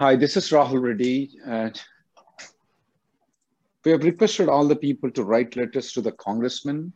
[0.00, 1.30] Hi, this is Rahul Reddy.
[1.44, 1.78] And
[3.84, 6.94] we have requested all the people to write letters to the congressman,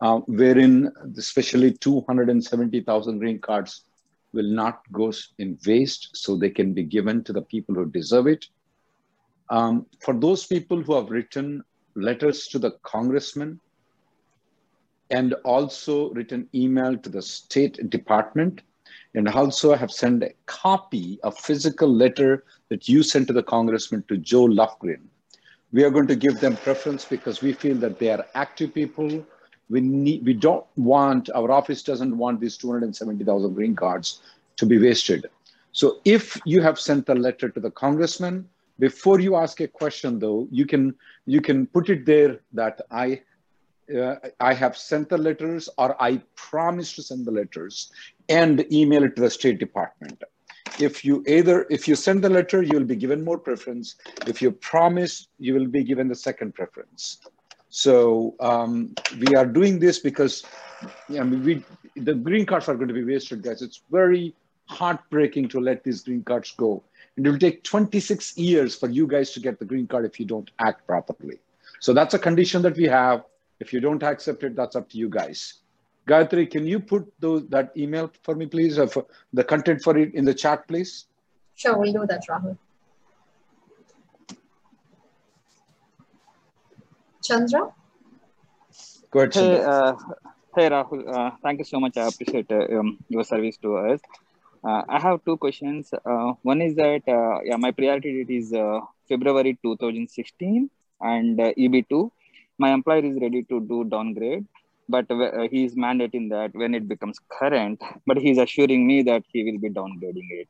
[0.00, 3.84] uh, wherein especially 270,000 green cards
[4.32, 8.26] will not go in waste, so they can be given to the people who deserve
[8.26, 8.44] it.
[9.48, 11.62] Um, for those people who have written
[11.94, 13.60] letters to the congressman
[15.10, 18.62] and also written email to the State Department,
[19.14, 23.42] and also I have sent a copy, a physical letter that you sent to the
[23.42, 25.00] congressman to Zoe Lofgren.
[25.72, 29.26] We are going to give them preference because we feel that they are active people.
[29.70, 34.20] We need, we don't want, our office doesn't want these 270,000 green cards
[34.56, 35.26] to be wasted.
[35.72, 38.48] So if you have sent a letter to the congressman,
[38.78, 40.94] before you ask a question though, you can,
[41.26, 43.22] you can put it there that I
[43.92, 47.90] uh, I have sent the letters or I promise to send the letters
[48.28, 50.22] and email it to the State Department.
[50.80, 53.96] If you either, if you send the letter, you will be given more preference.
[54.26, 57.18] If you promise, you will be given the second preference.
[57.68, 60.44] So um, we are doing this because
[61.08, 61.64] I mean, we,
[61.96, 63.62] the green cards are going to be wasted, guys.
[63.62, 64.34] It's very
[64.66, 66.82] heartbreaking to let these green cards go.
[67.16, 70.18] And it will take 26 years for you guys to get the green card if
[70.18, 71.38] you don't act properly.
[71.80, 73.24] So that's a condition that we have.
[73.60, 75.61] If you don't accept it, that's up to you guys.
[76.08, 79.96] Gayatri, can you put those, that email for me, please, or for the content for
[79.96, 81.06] it in the chat, please?
[81.54, 82.56] Sure, we'll do that, Rahul.
[87.22, 87.72] Chandra?
[89.10, 89.94] Go ahead, Hey, uh,
[90.56, 91.96] hey Rahul, uh, thank you so much.
[91.96, 94.00] I appreciate uh, um, your service to us.
[94.64, 95.92] Uh, I have two questions.
[95.92, 100.70] Uh, one is that uh, yeah, my priority date is uh, February 2016,
[101.00, 102.10] and uh, EB2.
[102.58, 104.46] My employer is ready to do downgrade,
[104.94, 109.02] but uh, he is mandating that when it becomes current, but he is assuring me
[109.10, 110.48] that he will be downgrading it.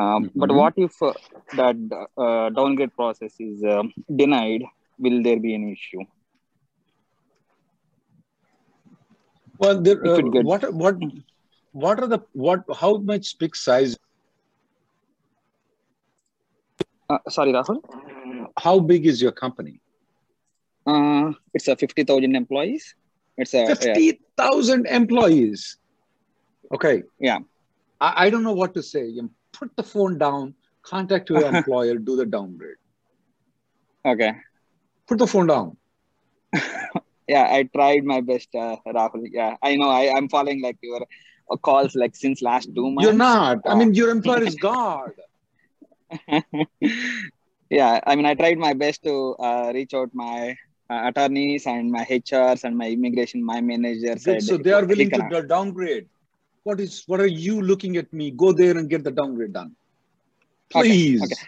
[0.00, 0.56] Um, But Mhm.
[0.60, 1.12] what if uh,
[1.60, 1.76] that
[2.26, 3.92] uh, downgrade process is um,
[4.22, 4.62] denied?
[4.98, 6.04] Will there be any issue?
[9.58, 10.96] Well, there, uh, gets- what, are- what,
[11.72, 13.96] what are the, what, how much big size,
[17.08, 17.82] Uh, sorry, Rahul.
[18.58, 19.80] how big is your company?
[20.86, 22.94] Uh, it's a 50,000 employees.
[23.42, 25.78] It's a, yeah, 50,000 employees.
[26.72, 27.02] Okay.
[27.18, 27.40] Yeah.
[28.00, 29.06] I, I don't know what to say.
[29.06, 32.76] You put the phone down, contact your employer, do the downgrade.
[34.04, 34.32] okay.
[35.06, 35.76] Put the phone down.
[37.28, 39.28] Yeah, I tried my best, uh, Rahul.
[39.32, 39.88] Yeah, I know.
[39.88, 41.00] I, I'm following like your
[41.50, 43.04] uh, calls like since last two months.
[43.04, 43.58] You're not.
[43.66, 45.12] I Uh, mean, your employer is God.
[47.70, 50.56] yeah, I mean, I tried my best to uh, reach out my
[50.92, 54.14] uh, attorneys and my HRs and my immigration, my manager.
[54.24, 54.42] Good.
[54.50, 56.06] So they are willing to do- downgrade.
[56.64, 57.02] What is?
[57.06, 58.30] What are you looking at me?
[58.44, 59.70] Go there and get the downgrade done,
[60.74, 61.22] Okay, please.
[61.26, 61.40] okay.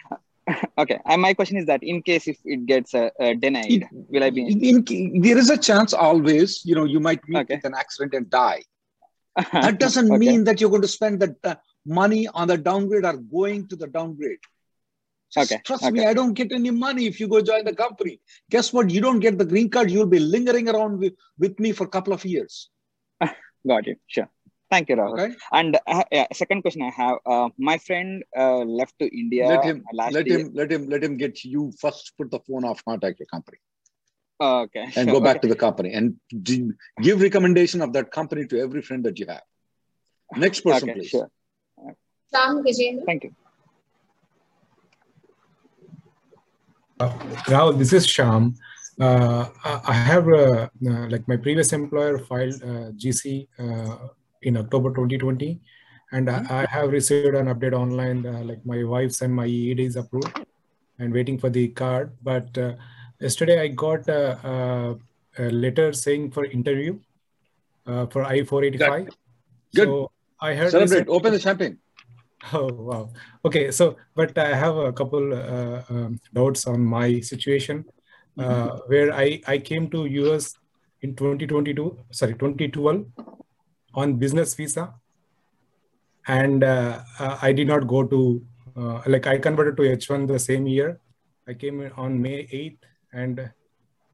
[0.82, 3.84] okay, and my question is that in case if it gets uh, uh, denied, It-
[4.15, 4.43] will I be?
[4.55, 6.62] In- in- there is a chance always.
[6.65, 7.56] You know, you might meet Okay.
[7.56, 8.62] with an accident and die.
[9.52, 10.19] That doesn't Okay.
[10.25, 11.55] mean that you're going to spend the uh,
[12.00, 14.43] money on the downgrade or going to the downgrade.
[15.35, 16.07] Just Okay, trust me.
[16.07, 18.21] I don't get any money if you go join the company.
[18.51, 18.91] Guess what?
[18.91, 19.91] You don't get the green card.
[19.91, 22.71] You'll be lingering around with, with me for a couple of years.
[23.67, 23.99] Got it.
[24.07, 24.29] Sure.
[24.71, 25.21] Thank you, Rahul.
[25.21, 25.35] Okay.
[25.53, 29.65] And uh, yeah, second question I have, uh, my friend uh, left to India let
[29.65, 30.41] him last let year.
[30.41, 33.59] him let him let him get you first put the phone off, contact your company.
[34.41, 34.85] Oh, okay.
[34.85, 35.49] and sure, go back okay.
[35.49, 36.17] to the company and
[37.03, 39.43] give recommendation of that company to every friend that you have.
[40.37, 41.11] Next person, okay, please.
[41.11, 41.31] sure.
[42.27, 43.05] Sam Gajendra?
[43.07, 43.35] Thank you.
[47.00, 48.55] Rahul, this is Sham.
[49.00, 54.08] Uh, I have, uh, uh, like my previous employer filed uh, GC uh,
[54.43, 55.61] in October 2020,
[56.12, 58.25] and I, I have received an update online.
[58.25, 60.46] Uh, like my wife's and my EAD is approved,
[61.00, 62.12] and waiting for the card.
[62.23, 62.75] But uh,
[63.19, 64.97] yesterday I got a,
[65.38, 67.00] a, letter saying for interview
[67.87, 69.08] uh, for I four eighty five.
[69.75, 69.88] Good.
[69.88, 70.70] So I heard.
[70.70, 71.08] Celebrate.
[71.08, 71.79] Open the champagne.
[72.52, 73.11] Oh wow.
[73.44, 73.70] Okay.
[73.70, 77.85] So, but I have a couple uh, um, doubts on my situation,
[78.38, 78.79] uh, mm-hmm.
[78.88, 80.55] where I I came to US
[81.02, 81.99] in 2022.
[82.11, 83.06] Sorry, 2012
[83.94, 84.94] on business visa,
[86.26, 88.44] and uh, uh I did not go to
[88.76, 91.00] uh, like I converted to H1 the same year.
[91.49, 92.79] I came on May 8th,
[93.12, 93.50] and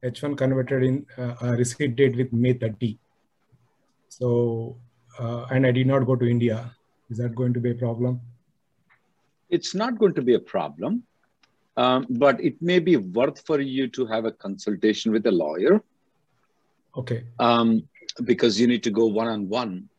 [0.03, 2.99] H1 converted in uh, a receipt date with May 30.
[4.09, 4.77] So,
[5.19, 6.75] and I did not go to India
[7.11, 8.21] is that going to be a problem?
[9.49, 11.03] It's not going to be a problem,
[11.75, 15.83] um, but it may be worth for you to have a consultation with a lawyer.
[16.97, 17.25] Okay.
[17.37, 17.83] Um,
[18.23, 19.89] because you need to go one on one.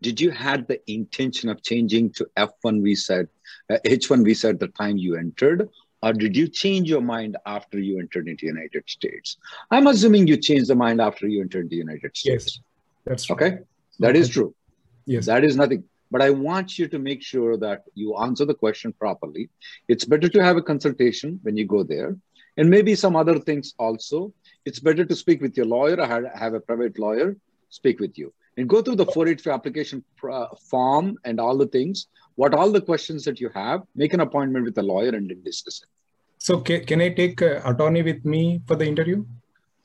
[0.00, 3.28] Did you had the intention of changing to F1 visa,
[3.70, 5.68] uh, H1 visa at the time you entered,
[6.02, 9.36] or did you change your mind after you entered into United States?
[9.70, 12.44] I'm assuming you changed the mind after you entered the United States.
[12.44, 12.60] Yes,
[13.04, 13.36] that's true.
[13.36, 13.58] okay.
[14.00, 14.54] That is true.
[15.06, 18.54] Yes, that is nothing but I want you to make sure that you answer the
[18.64, 19.48] question properly.
[19.88, 22.16] It's better to have a consultation when you go there,
[22.58, 24.32] and maybe some other things also.
[24.66, 26.06] It's better to speak with your lawyer or
[26.44, 27.36] have a private lawyer
[27.70, 30.04] speak with you and go through the 485 application
[30.70, 32.06] form and all the things.
[32.34, 35.42] What all the questions that you have, make an appointment with a lawyer and then
[35.42, 35.88] discuss it.
[36.38, 39.24] So, can, can I take uh, attorney with me for the interview?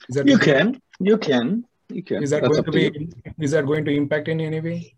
[0.09, 0.53] Is that you okay?
[0.53, 2.23] can, you can, you can.
[2.23, 2.83] Is that That's going to be?
[2.99, 3.09] You.
[3.39, 4.95] Is that going to impact in any way?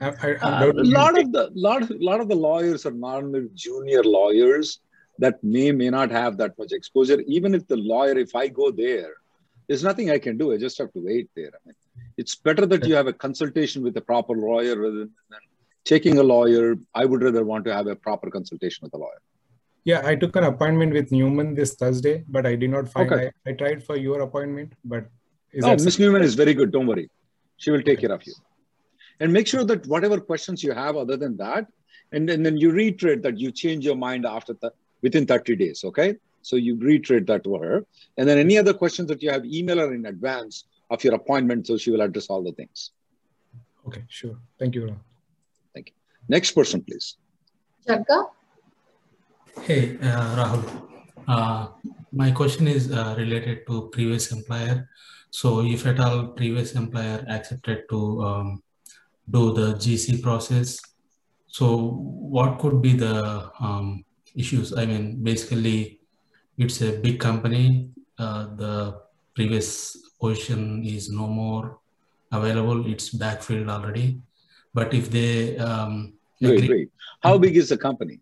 [0.00, 4.80] I, uh, a lot of the lot lot of the lawyers are normally junior lawyers
[5.18, 7.20] that may may not have that much exposure.
[7.26, 9.14] Even if the lawyer, if I go there,
[9.66, 10.52] there's nothing I can do.
[10.52, 11.50] I just have to wait there.
[11.54, 11.74] I mean,
[12.18, 15.14] it's better that you have a consultation with a proper lawyer rather than
[15.84, 16.76] taking a lawyer.
[16.94, 19.22] I would rather want to have a proper consultation with a lawyer.
[19.84, 23.10] Yeah, I took an appointment with Newman this Thursday, but I did not find.
[23.10, 23.30] Okay.
[23.46, 25.06] I, I tried for your appointment, but
[25.62, 26.70] oh, Miss Newman is very good.
[26.70, 27.08] Don't worry,
[27.56, 28.08] she will take okay.
[28.08, 28.34] care of you
[29.20, 31.66] and make sure that whatever questions you have other than that
[32.12, 34.72] and, and then you reiterate that you change your mind after the
[35.02, 36.16] within 30 days okay?
[36.42, 37.84] So you reiterate that to her.
[38.16, 41.66] And then any other questions that you have email her in advance of your appointment
[41.66, 42.92] so she will address all the things.
[43.86, 44.36] Okay sure.
[44.58, 44.98] Thank you Rahul.
[45.74, 45.94] thank you.
[46.28, 47.16] Next person please.
[47.88, 48.30] Jagga?
[49.62, 50.62] hey uh, rahul.
[51.28, 51.68] Uh,
[52.12, 54.88] my question is uh, related to previous employer.
[55.30, 58.62] So if at all previous employer accepted to um,
[59.30, 60.80] do the GC process.
[61.46, 64.76] So what could be the um, issues?
[64.76, 66.00] I mean, basically,
[66.58, 67.90] it's a big company.
[68.18, 69.00] Uh, the
[69.34, 71.78] previous position is no more
[72.32, 72.86] available.
[72.86, 74.20] It's backfilled already.
[74.74, 76.90] But if they um, wait, wait,
[77.22, 78.20] how big is the company?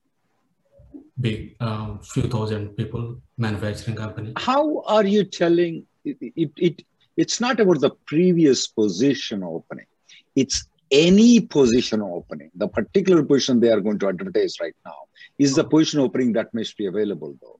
[1.20, 4.32] Big, um, few thousand people, manufacturing company.
[4.36, 6.16] How are you telling it?
[6.20, 6.82] It, it
[7.16, 9.86] it's not about the previous position opening.
[10.34, 15.00] It's any position opening, the particular position they are going to advertise right now
[15.38, 17.58] is the position opening that must be available though.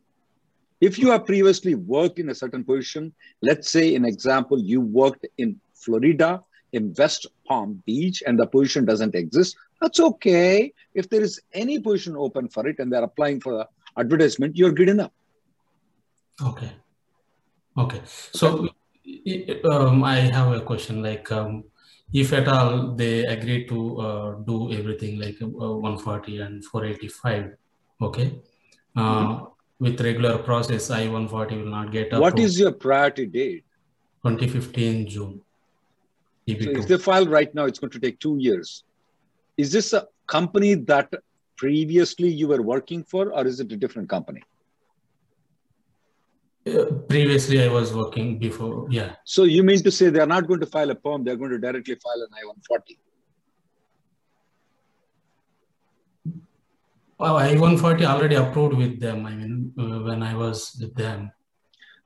[0.81, 5.27] If you have previously worked in a certain position, let's say an example, you worked
[5.39, 6.43] in Florida,
[6.73, 10.73] in West Palm Beach, and the position doesn't exist, that's okay.
[10.95, 14.73] If there is any position open for it and they're applying for the advertisement, you're
[14.73, 15.13] good enough.
[16.41, 16.71] Okay.
[17.77, 18.01] Okay.
[18.33, 18.69] So
[19.65, 21.65] um, I have a question like, um,
[22.15, 27.57] if at all they agree to uh, do everything like uh, 140 and 485
[28.01, 28.41] okay?
[28.97, 29.45] Uh, mm-hmm.
[29.81, 33.65] with regular process i-140 will not get what is your priority date?
[34.25, 35.41] 2015 june.
[36.49, 38.85] So if they file right now it's going to take two years.
[39.57, 41.13] Is this a company that
[41.57, 44.43] previously you were working for or is it a different company
[46.65, 49.17] previously I was working before, yeah.
[49.25, 51.59] So you mean to say they're not going to file a perm, they're going to
[51.59, 52.99] directly file an I-140?
[57.19, 61.31] Well, I-140 already approved with them, I mean, uh, when I was with them.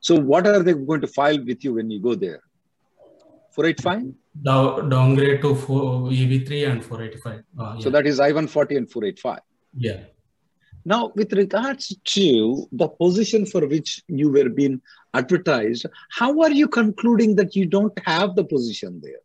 [0.00, 2.42] So what are they going to file with you when you go there?
[3.52, 4.12] 485?
[4.42, 7.32] Down, downgrade to 4, EB3 and 485.
[7.58, 7.80] Uh, yeah.
[7.80, 9.40] So that is I-140 and 485?
[9.76, 10.04] Yeah.
[10.88, 14.80] Now, with regards to the position for which you were being
[15.12, 19.22] advertised, how are you concluding that you don't have the position there?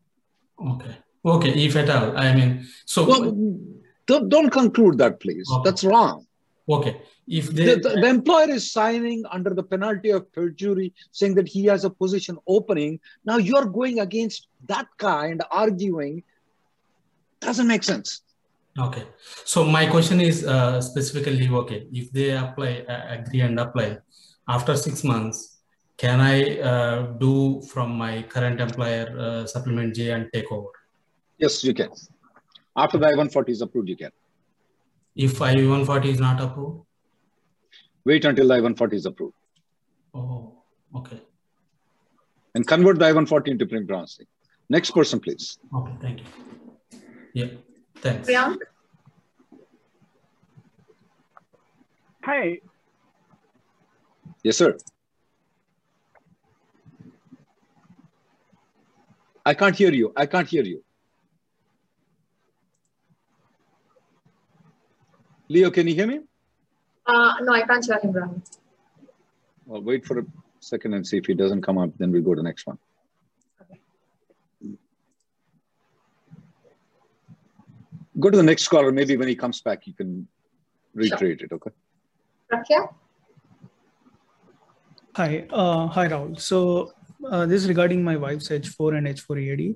[0.72, 0.96] Okay.
[1.26, 2.18] Okay, if at all.
[2.18, 3.08] I mean, so.
[3.08, 3.32] Well,
[4.06, 5.48] don't, don't conclude that, please.
[5.50, 5.62] Okay.
[5.64, 6.28] That's wrong.
[6.68, 7.00] Okay.
[7.30, 11.48] If they, the, the, the, employer is signing under the penalty of perjury, saying that
[11.48, 16.24] he has a position opening, now you're going against that guy and arguing,
[17.40, 18.22] doesn't make sense.
[18.78, 19.04] Okay.
[19.46, 24.00] So my question is uh, specifically, okay, if they apply, uh, agree and apply
[24.48, 25.60] after six months,
[25.98, 30.70] can I uh, do from my current employer uh, supplement J and take over?
[31.38, 31.90] Yes, you can.
[32.76, 34.12] After the I-140 is approved, you can.
[35.16, 36.86] If I-140 is not approved?
[38.06, 39.36] Wait until the I-140 is approved.
[40.16, 40.64] Oh,
[40.96, 41.22] okay.
[42.56, 44.26] And convert the I-140 into print balancing.
[44.70, 45.60] Next person, please.
[45.76, 46.26] Okay, thank you.
[47.34, 47.48] Yeah,
[48.04, 48.28] thanks.
[48.28, 48.60] Priyank?
[52.24, 52.60] Hi.
[54.44, 54.78] Yes, sir.
[59.46, 60.14] I can't hear you.
[60.16, 60.84] I can't hear you.
[65.50, 66.20] Leo, can you hear me?
[67.06, 68.42] Uh, no, I can't hear him, Rahul.
[69.66, 70.26] Well, wait for a
[70.60, 72.78] second and see if he doesn't come up, then we'll go to the next one.
[78.20, 78.92] Go to the next caller.
[78.92, 80.28] Maybe when he comes back, you can
[80.94, 81.72] recreate it, okay?
[82.52, 82.94] Prakya?
[85.16, 86.40] Hi, uh, hi Rahul.
[86.40, 86.92] So
[87.30, 89.76] uh, this is regarding my wife's H4 and H4 EAD.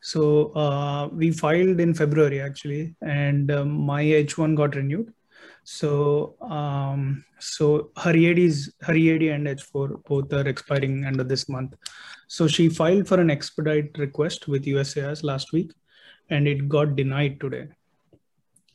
[0.00, 5.12] So uh, we filed in February actually, and um, my H1 got renewed.
[5.64, 11.28] So um, so her EAD is her EAD and H4 both are expiring end of
[11.28, 11.74] this month.
[12.28, 15.72] So she filed for an expedite request with USCIS last week,
[16.30, 17.68] and it got denied today.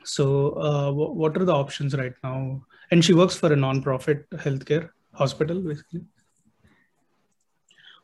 [0.03, 2.65] So uh, wh- what are the options right now?
[2.91, 6.01] And she works for a non-profit healthcare hospital basically.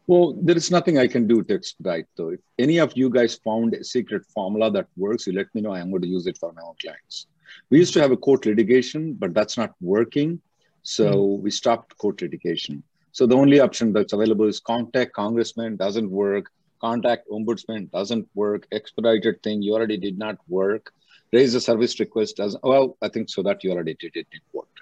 [0.08, 2.30] Well, there is nothing I can do to expedite though.
[2.30, 5.72] If any of you guys found a secret formula that works, you let me know.
[5.72, 7.28] I am going to use it for my own clients.
[7.70, 10.42] We used to have a court litigation, but that's not working.
[10.84, 11.44] So mm-hmm.
[11.44, 12.84] we stopped court litigation.
[13.12, 16.46] So the only option that's available is contact congressman, doesn't work.
[16.80, 18.68] Contact ombudsman, doesn't work.
[18.72, 20.94] Expedited thing, you already did not work.
[21.34, 24.42] Raise a service request, doesn't, well, I think so that you already did it, it
[24.54, 24.82] worked.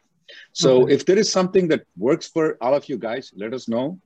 [0.53, 0.93] So okay.
[0.93, 3.99] if there is something that works for all of you guys, let us know.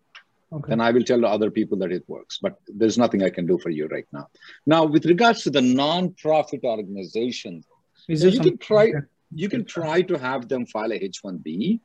[0.51, 0.69] Okay.
[0.69, 2.39] Then I will tell other people that it works.
[2.41, 4.29] But there's nothing I can do for you right now.
[4.65, 7.63] Now, with regards to the non-profit organization,
[8.07, 8.91] you can try
[9.35, 11.79] you can try to have them file a H-1B,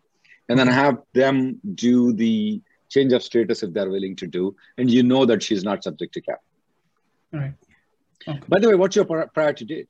[0.49, 4.91] and then have them do the change of status if they're willing to do, and
[4.91, 6.41] you know that she's not subject to cap.
[7.33, 7.55] All right.
[8.27, 8.41] Okay.
[8.49, 9.89] By the way, what's your priority date?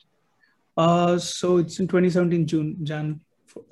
[0.76, 3.20] Uh, so it's in 2017 June, Jan,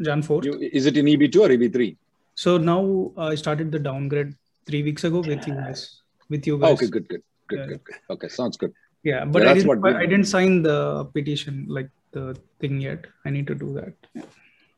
[0.00, 0.44] Jan 4th.
[0.44, 1.96] You, is it in EB2 or EB3?
[2.34, 4.34] So now I started the downgrade
[4.66, 6.02] three weeks ago with you guys.
[6.28, 6.72] With you guys.
[6.72, 7.66] Okay, good, good, good, yeah.
[7.66, 7.96] good, good.
[8.10, 8.72] Okay, sounds good.
[9.02, 13.06] Yeah, but yeah, I, didn't, I didn't sign the petition, like the thing yet.
[13.24, 13.94] I need to do that.
[14.14, 14.22] Yeah.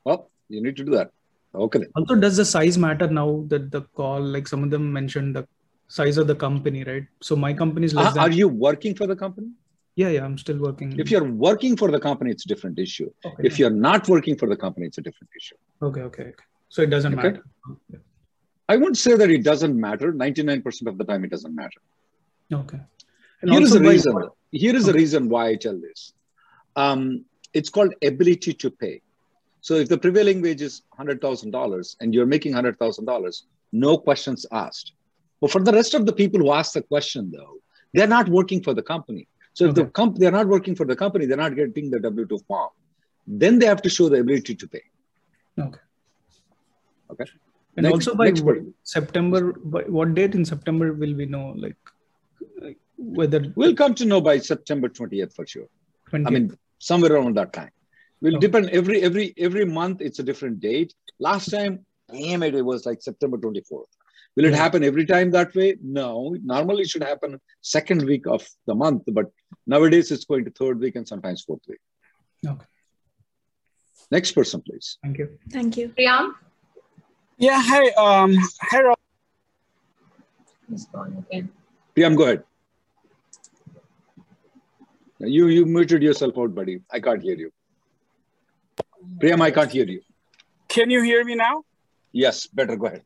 [0.04, 1.10] Well, you need to do that.
[1.54, 1.80] Okay.
[1.80, 1.88] Then.
[1.94, 5.46] Also, does the size matter now that the call, like some of them mentioned the
[5.88, 7.04] size of the company, right?
[7.20, 8.22] So my company is less uh, than.
[8.22, 9.48] Are you working for the company?
[9.96, 10.98] Yeah, yeah, I'm still working.
[10.98, 13.10] If you're working for the company, it's a different issue.
[13.24, 13.66] Okay, if yeah.
[13.66, 15.54] you're not working for the company, it's a different issue.
[15.82, 16.44] Okay, okay, okay.
[16.68, 17.28] So it doesn't okay.
[17.28, 17.44] matter.
[18.68, 20.12] I wouldn't say that it doesn't matter.
[20.12, 21.80] 99% of the time, it doesn't matter.
[22.52, 22.80] Okay.
[23.42, 24.14] And Here is the reason.
[24.14, 24.32] What?
[24.50, 24.92] Here is okay.
[24.92, 26.14] the reason why I tell this.
[26.74, 29.00] Um, it's called ability to pay.
[29.60, 34.92] So if the prevailing wage is $100,000 and you're making $100,000, no questions asked.
[35.40, 37.58] But for the rest of the people who ask the question, though,
[37.92, 39.28] they're not working for the company.
[39.54, 42.46] So if the comp- they're not working for the company, they're not getting the W-2
[42.46, 42.70] form.
[43.26, 44.82] Then they have to show the ability to pay.
[45.58, 45.78] Okay.
[47.10, 47.24] Okay.
[47.76, 48.32] And next, also by
[48.82, 51.76] September, by what date in September will we know, like,
[52.60, 55.68] like whether we'll come to know by September 20th for sure.
[56.10, 56.26] 20th.
[56.26, 57.70] I mean, somewhere around that time.
[58.20, 58.46] Will okay.
[58.46, 60.00] depend every every every month.
[60.00, 60.94] It's a different date.
[61.18, 63.84] Last time, damn it, it was like September 24th.
[64.36, 65.76] Will it happen every time that way?
[65.82, 66.36] No.
[66.44, 69.26] Normally, it should happen second week of the month, but
[69.66, 71.78] nowadays it's going to third week and sometimes fourth week.
[72.46, 72.64] Okay.
[74.10, 74.98] Next person, please.
[75.02, 75.38] Thank you.
[75.50, 75.88] Thank you.
[75.96, 76.32] Priyam?
[77.38, 77.90] Yeah, hi.
[77.90, 78.98] Um, hi, Rob.
[80.68, 81.50] He's gone again.
[81.96, 82.44] Priyam, go ahead.
[85.20, 86.80] You you muted yourself out, buddy.
[86.90, 87.50] I can't hear you.
[89.18, 90.02] Priyam, I can't hear you.
[90.68, 91.62] Can you hear me now?
[92.12, 92.76] Yes, better.
[92.76, 93.02] Go ahead.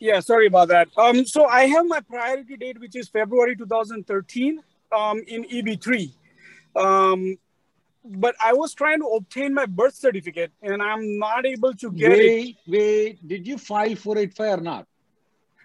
[0.00, 0.88] Yeah, sorry about that.
[0.96, 4.60] Um, so I have my priority date, which is February 2013
[4.96, 6.12] um, in EB3.
[6.76, 7.38] Um,
[8.04, 12.10] but I was trying to obtain my birth certificate and I'm not able to get
[12.10, 12.56] wait, it.
[12.66, 14.86] Wait, did you file 485 or not?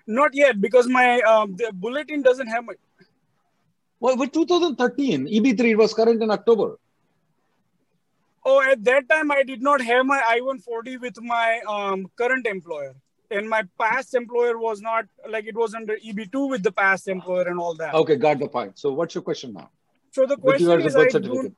[0.06, 2.74] Not yet because my um, the bulletin doesn't have my.
[4.02, 6.78] Well, with 2013, EB3 was current in October.
[8.46, 12.94] Oh, at that time I did not have my I-140 with my um, current employer
[13.34, 17.48] and my past employer was not like it was under EB2 with the past employer
[17.48, 17.94] and all that.
[17.94, 18.78] Okay, got the point.
[18.80, 19.70] So what's your question now?
[20.12, 21.56] So the question is, I don't,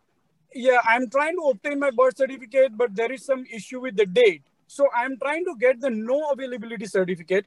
[0.54, 4.06] yeah, I'm trying to obtain my birth certificate, but there is some issue with the
[4.06, 4.44] date.
[4.68, 7.46] So I'm trying to get the no availability certificate.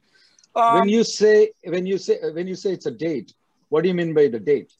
[0.54, 3.32] Um, when you say when you say when you say it's a date,
[3.70, 4.72] what do you mean by the date?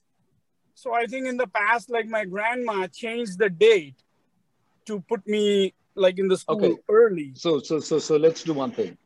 [0.75, 3.97] so I think in the past, like my grandma changed the date
[4.87, 6.77] to put me like in the school Okay.
[6.89, 7.33] early.
[7.35, 8.97] So so so so let's do one thing.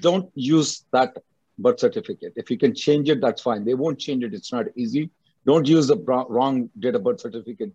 [0.00, 1.16] Don't use that
[1.58, 2.32] birth certificate.
[2.36, 3.64] If you can change it, that's fine.
[3.64, 4.32] They won't change it.
[4.34, 5.10] It's not easy.
[5.46, 7.72] Don't use the wrong date of birth certificate.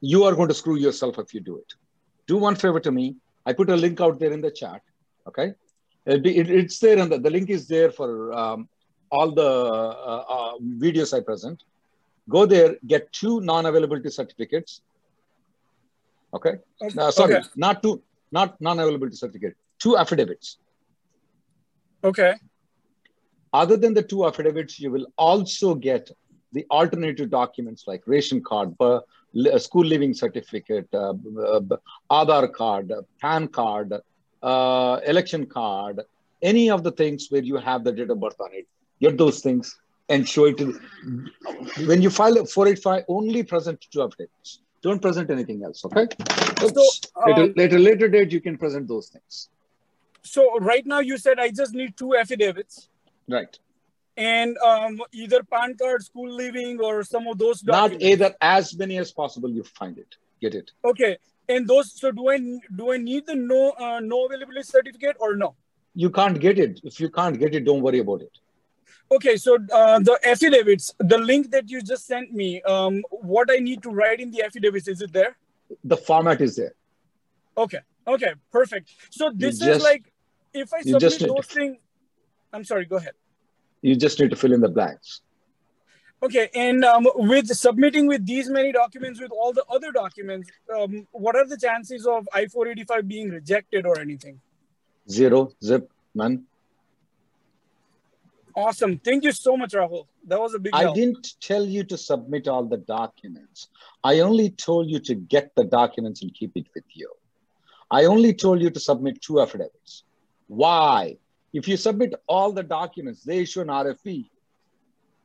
[0.00, 1.74] You are going to screw yourself if you do it.
[2.26, 3.16] Do one favor to me.
[3.46, 4.82] I put a link out there in the chat.
[5.26, 5.52] Okay,
[6.06, 8.68] be, it, it's there, and the, the link is there for um,
[9.10, 11.62] all the uh, uh, videos I present.
[12.28, 14.82] Go there, get two non-availability certificates.
[16.32, 16.94] Okay, Okay.
[16.94, 17.46] no, sorry, Okay.
[17.56, 20.58] not two, not non-availability certificate, two affidavits.
[22.02, 22.34] Okay.
[23.52, 26.10] Other than the two affidavits, you will also get
[26.52, 28.74] the alternative documents like ration card,
[29.32, 31.76] li- school living certificate, uh, b-
[32.10, 33.92] Aadhaar card, PAN card,
[34.42, 36.00] uh, election card,
[36.42, 38.66] any of the things where you have the date of birth on it.
[39.00, 39.78] Get those things
[40.08, 40.78] and show it to.
[41.86, 44.62] When you file a 485, only present two affidavits.
[44.82, 45.84] Don't present anything else.
[45.84, 46.06] Okay.
[46.64, 47.00] Oops.
[47.26, 49.48] later, um, later, later date, you can present those things.
[50.22, 52.88] So right now you said I just need two affidavits
[53.28, 53.58] Right.
[54.16, 58.98] and um, either PAN card, school living, or some of those Not either as many
[58.98, 59.50] as possible.
[59.50, 60.16] You find it.
[60.40, 60.70] Get it.
[60.84, 61.18] Okay.
[61.48, 61.92] And those.
[61.92, 62.38] So do I
[62.76, 65.54] do I need the no uh, no availability certificate or no?
[65.94, 66.80] You can't get it.
[66.84, 68.38] If you can't get it, don't worry about it.
[69.12, 73.56] Okay, so uh, the affidavits, the link that you just sent me, um, what I
[73.56, 75.36] need to write in the affidavits, is it there?
[75.82, 76.74] The format is there.
[77.58, 78.90] Okay, okay, perfect.
[79.10, 80.09] So this is just- like,
[80.52, 81.78] if I you submit just those things,
[82.52, 83.14] I'm sorry, go ahead.
[83.82, 85.22] You just need to fill in the blanks.
[86.22, 91.06] Okay, and um, with submitting with these many documents, with all the other documents, um,
[91.12, 94.38] what are the chances of I-485 being rejected or anything?
[95.08, 96.44] Zero, zip, none.
[98.54, 98.98] Awesome.
[98.98, 100.06] Thank you so much, Rahul.
[100.26, 100.96] That was a big I help.
[100.96, 103.68] didn't tell you to submit all the documents.
[104.04, 107.10] I only told you to get the documents and keep it with you.
[107.90, 110.04] I only told you to submit two affidavits.
[110.50, 111.16] Why?
[111.52, 114.28] If you submit all the documents, they issue an RFE,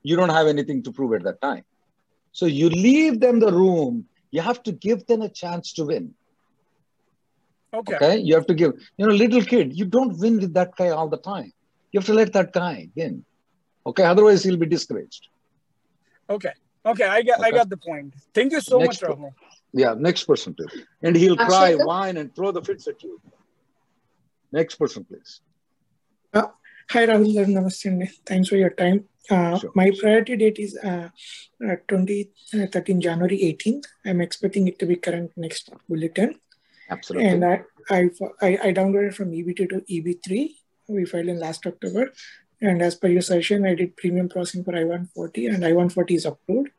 [0.04, 1.64] you don't have anything to prove at that time.
[2.32, 4.06] So you leave them the room.
[4.30, 6.14] You have to give them a chance to win.
[7.74, 7.96] Okay.
[7.96, 8.18] Okay.
[8.18, 11.10] You have to give, you know, little kid, you don't win with that guy all
[11.10, 11.52] the time.
[11.92, 13.26] You have to let that guy win.
[13.88, 14.04] Okay.
[14.04, 15.30] Otherwise, he'll be discouraged.
[16.30, 16.54] Okay.
[16.86, 17.06] Okay.
[17.06, 17.44] I got.
[17.44, 18.14] I got the point.
[18.32, 19.18] Thank you so Next much, one.
[19.18, 19.34] Rahul.
[19.74, 19.96] Yeah.
[19.98, 20.68] Next person, too.
[21.02, 21.88] And he'll cry, Akshita?
[21.88, 23.20] whine, and throw the fits at you.
[24.56, 25.42] Next person, please.
[26.92, 28.10] Hi Rahul Namaste.
[28.26, 29.06] Thanks for your time.
[29.30, 29.72] Uh, Sure.
[29.74, 31.10] My priority date is uh,
[31.68, 33.86] uh, 20, uh, 13 January 18th.
[34.06, 36.36] I'm expecting it to be current next bulletin.
[36.90, 37.28] Absolutely.
[37.28, 38.00] And I, I,
[38.42, 40.52] I, downgraded from EB2 to EB3.
[40.90, 42.14] We filed in last October.
[42.62, 46.70] And as per your session, I did premium processing for I-140 and I-140 is approved.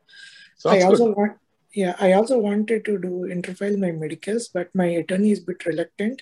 [0.55, 1.33] Sounds I also want,
[1.73, 5.65] yeah, I also wanted to do interfile my medicals, but my attorney is a bit
[5.65, 6.21] reluctant.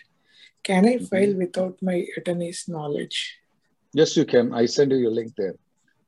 [0.68, 1.06] Can I Mm-hmm.
[1.12, 3.18] file without my attorney's knowledge?
[4.00, 4.54] Yes, you can.
[4.62, 5.56] I send you a link there.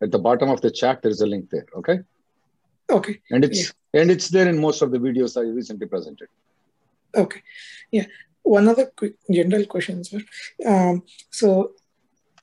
[0.02, 1.68] At the bottom of the chat, there is a link there.
[1.80, 2.00] Okay.
[2.98, 3.16] Okay.
[3.32, 6.30] And it's and it's there in most of the videos I recently presented.
[7.24, 7.42] Okay.
[7.92, 8.06] Yeah.
[8.44, 10.22] One other quick general question, sir.
[10.66, 11.72] Um, so,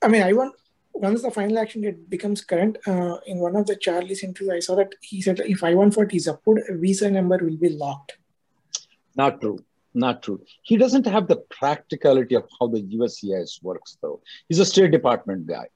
[0.01, 0.53] I mean, I want,
[0.93, 4.59] once the final action date becomes current, uh, in one of the Charlie's interview, I
[4.59, 8.17] saw that he said if I-140 is approved, a visa number will be locked.
[9.15, 9.59] Not true.
[9.95, 10.41] Not true.
[10.61, 14.21] He doesn't have the practicality of how the USCIS works, though.
[14.49, 15.67] He's a State Department guy.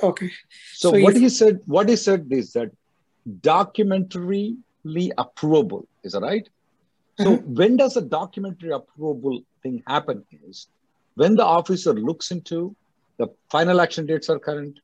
[0.00, 0.30] Okay.
[0.74, 2.70] So, So what he said, what he said is that
[3.40, 4.56] documentarily
[5.24, 5.86] approvable.
[6.04, 6.48] Is that right?
[7.18, 7.44] So, Mhm.
[7.58, 10.24] when does a documentary approvable thing happen?
[10.48, 10.68] Is
[11.14, 12.76] when the officer looks into
[13.16, 14.78] the final action dates are current,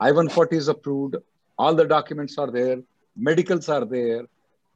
[0.00, 1.16] I-140 is approved,
[1.58, 2.82] all the documents are there,
[3.16, 4.26] medicals are there,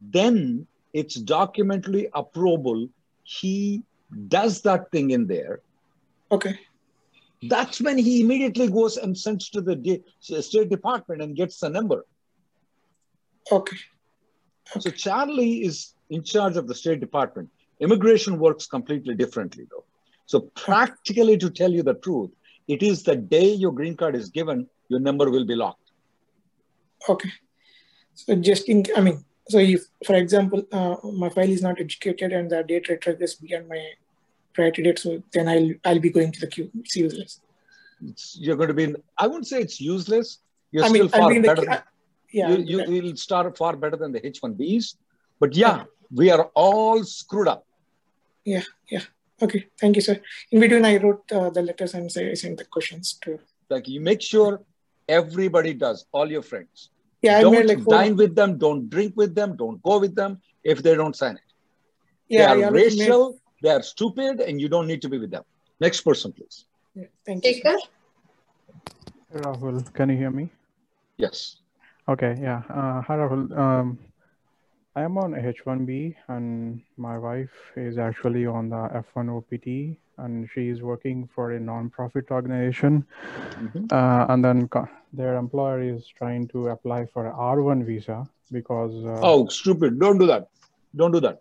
[0.00, 2.88] then it's documentally approvable.
[3.24, 3.82] He
[4.28, 5.60] does that thing in there.
[6.30, 6.58] Okay.
[7.42, 11.68] That's when he immediately goes and sends to the D- State Department and gets the
[11.68, 12.06] number.
[13.52, 13.76] Okay.
[14.78, 17.50] So Charlie is in charge of the State Department.
[17.80, 19.84] Immigration works completely differently, though.
[20.26, 22.30] So practically, to tell you the truth,
[22.66, 25.90] it is the day your green card is given, your number will be locked.
[27.08, 27.30] Okay.
[28.14, 32.32] So just in, I mean, so if, for example, uh, my file is not executed
[32.32, 33.82] and the date retrogress beyond my
[34.54, 36.70] priority date, so then I'll I'll be going to the queue.
[36.80, 37.40] It's useless.
[38.06, 40.38] It's, you're going to be in, I wouldn't say it's useless.
[40.72, 41.62] You're I still mean, I'll far be the better.
[41.62, 41.70] queue.
[41.70, 41.82] than-
[42.32, 42.48] Yeah.
[42.50, 44.86] you, you will start far better than the H1Bs,
[45.40, 45.84] But yeah,
[46.20, 47.64] we are all screwed up.
[48.44, 49.02] Yeah, yeah.
[49.40, 50.20] Okay, thank you, sir.
[50.52, 53.38] In between, I wrote uh, the letters and I sent the questions to.
[53.70, 54.60] Like you make sure
[55.08, 56.90] everybody does, all your friends.
[57.24, 60.14] Yeah, I don't made like dine with them, don't drink with them, don't go with
[60.14, 61.48] them if they don't sign it.
[62.28, 65.18] Yeah, they are already made- racial, they are stupid, and you don't need to be
[65.18, 65.44] with them.
[65.80, 66.66] Next person, please.
[66.94, 67.54] Yeah, thank you.
[67.54, 67.60] sir.
[67.60, 67.78] Shaker?
[69.44, 70.50] Rahul, can you hear me?
[71.16, 71.56] Yes.
[72.08, 72.62] Okay, yeah.
[72.68, 73.56] Uh, hi, Rahul.
[73.58, 73.98] Um,
[74.94, 80.68] I am on H1B, and my wife is actually on the F1 OPT, and she
[80.68, 83.04] is working for a non-profit organization.
[83.58, 83.92] Mhm.
[83.92, 88.94] Uh, and then co- their employer is trying to apply for r1 visa because.
[89.04, 89.98] Uh, Oh, stupid!
[89.98, 90.48] Don't do that.
[90.96, 91.40] Don't do that.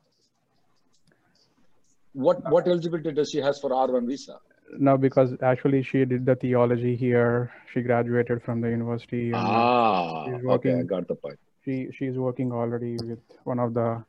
[2.14, 4.40] What what eligibility does she has for R1 visa?
[4.78, 7.52] No, because actually she did the theology here.
[7.74, 9.26] She graduated from the university.
[9.32, 10.88] And Ah, she's okay, I working.
[10.88, 11.40] got the point.
[11.66, 14.04] She she's working already with one of the.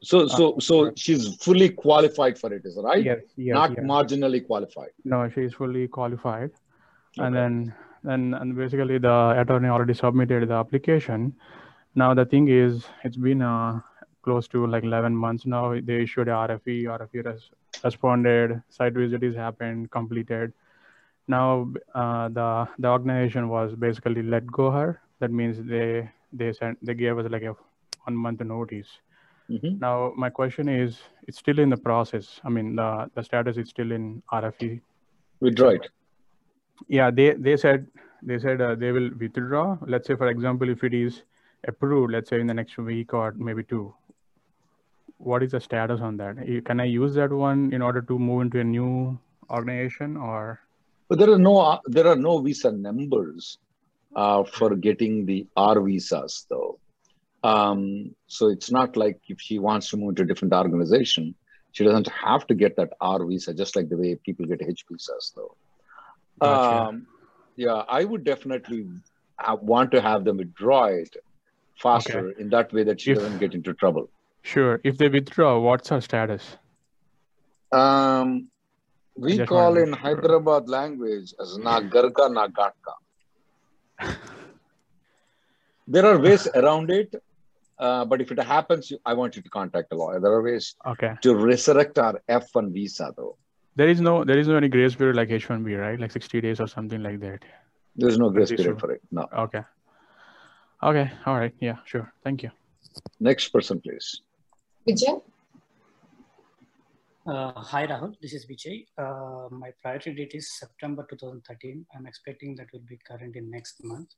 [0.00, 3.04] So so so she's fully qualified for it, is right?
[3.04, 3.80] Yes, yes, Not yes.
[3.80, 4.90] marginally qualified.
[5.04, 6.50] No, she's fully qualified.
[7.18, 11.34] And then then and basically the attorney already submitted the application.
[11.96, 13.80] Now the thing is, it's been uh,
[14.22, 15.80] close to like 11 months now.
[15.80, 16.84] They issued a RFE.
[16.84, 17.50] RFE res-
[17.82, 18.62] responded.
[18.68, 20.52] Site visit is happened, completed.
[21.26, 25.00] Now uh, the the organization was basically let go her.
[25.18, 27.56] That means they they sent they gave us like a
[28.04, 28.86] one month notice.
[29.50, 29.80] Mhm.
[29.80, 32.40] Now my question is, it's still in the process.
[32.44, 34.80] I mean the the status is still in RFE
[35.40, 35.88] Withdraw it.
[36.88, 37.86] yeah they they said
[38.22, 41.22] they said uh, they will withdraw let's say for example if it is
[41.72, 43.94] approved let's say in the next week or maybe two
[45.18, 46.36] what is the status on that
[46.68, 49.18] can i use that one in order to move into a new
[49.50, 50.60] organization or
[51.08, 51.54] But there are no
[51.96, 53.58] there are no visa numbers
[54.14, 56.78] uh, for getting the R visas though.
[57.42, 61.34] Um, so it's not like if she wants to move to a different organization,
[61.72, 64.84] she doesn't have to get that R visa, just like the way people get H
[64.90, 65.56] visas though.
[66.40, 66.82] Gotcha.
[66.88, 67.06] Um,
[67.56, 68.86] yeah, I would definitely
[69.62, 71.14] want to have them withdraw it
[71.80, 74.10] faster in that way that she If- doesn't get into trouble.
[74.42, 76.44] sure if they withdraw what's her status
[77.72, 78.48] Um,
[79.16, 79.96] we call in sure.
[80.02, 82.94] Hyderabad language as na garka na gatka.
[85.86, 87.14] there are ways around it,
[87.78, 90.20] uh, but if it happens, you, I want you to contact a lawyer.
[90.20, 93.36] There are ways okay to resurrect our F1 visa, though.
[93.80, 96.60] there is no there is no any grace period like h1b right like 60 days
[96.62, 97.44] or something like that
[98.00, 99.02] There's no grace period for it.
[99.18, 99.26] No.
[99.42, 99.62] okay
[100.88, 102.50] okay all right yeah sure thank you
[103.20, 104.22] Next person, please.
[104.88, 105.22] Vijay?
[107.26, 108.86] Uh, hi Rahul, this is Vijay.
[108.96, 111.84] Uh, my priority date is September 2013.
[111.94, 114.08] I'm expecting that will be current in next month.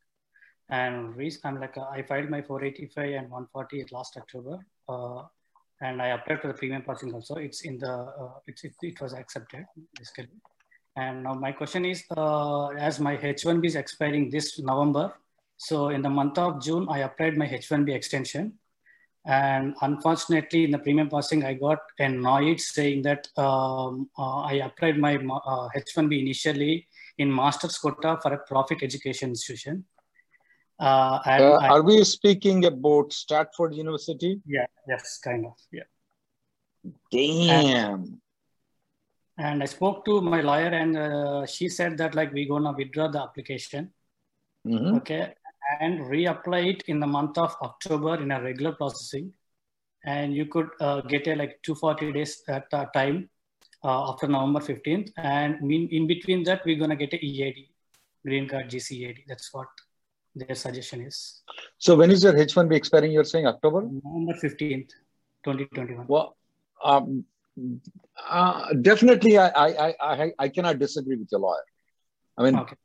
[0.70, 5.22] And reason I'm like uh, I filed my 485 and 140 last October, uh,
[5.80, 7.36] and I applied for the premium passing also.
[7.36, 9.66] It's in the uh, it's, it, it was accepted
[9.98, 10.28] basically.
[10.96, 15.12] And now my question is, uh, as my H1B is expiring this November,
[15.56, 18.58] so in the month of June I applied my H1B extension,
[19.26, 24.54] and unfortunately in the premium passing i got a NOID saying that um, uh, i
[24.54, 26.86] applied my uh, h1b initially
[27.18, 29.84] in master's quota for a profit education institution
[30.88, 34.32] uh, and Uh, I- are we speaking about Stratford University?
[34.56, 35.88] yeah yes kind of yeah
[37.10, 38.20] Damn.
[39.46, 43.08] and i spoke to my lawyer and uh, she said that like we're gonna withdraw
[43.16, 43.92] the application
[44.66, 44.96] Mhm.
[44.98, 45.34] okay
[45.80, 49.26] and reapply it in the month of october in a regular processing
[50.14, 53.18] and you could uh, get a like 240 days at a time
[53.84, 57.56] uh, after november 15th and mean in between that we're going to get a ead
[58.26, 59.68] green card gcead that's what
[60.34, 61.42] their suggestion is
[61.78, 63.12] So when is your H1B expiring?
[63.12, 63.82] You're saying October?
[63.82, 64.90] november 15th
[65.44, 66.36] 2021 Well,
[66.84, 67.24] um,
[68.28, 71.64] uh, definitely, I, I, I, I, cannot disagree with your lawyer.
[72.38, 72.76] I mean, okay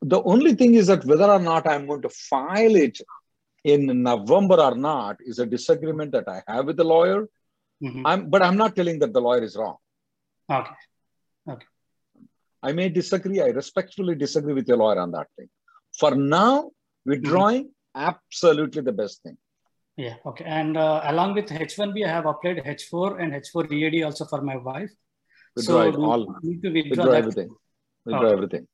[0.00, 2.98] the only thing is that whether or not I'm going to file it
[3.64, 7.28] in November or not is a disagreement that I have with the lawyer.
[7.82, 8.02] Mhm.
[8.04, 9.76] I'm, but I'm not telling that the lawyer is wrong.
[11.48, 11.66] okay
[12.62, 13.40] I may disagree.
[13.40, 15.48] I respectfully disagree with your lawyer on that thing.
[16.00, 16.70] For now,
[17.04, 19.36] withdrawing absolutely the best thing.
[20.04, 24.24] yeah okay and uh, along with h1b i have applied h4 and h4 ead also
[24.32, 24.92] for my wife
[25.56, 26.22] Withdraw it we all.
[26.48, 27.48] need to withdraw, Withdraw everything.
[28.06, 28.34] Withdraw Okay.
[28.36, 28.64] everything.